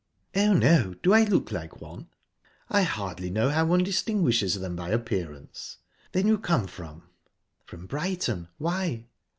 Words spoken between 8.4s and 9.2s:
Why?"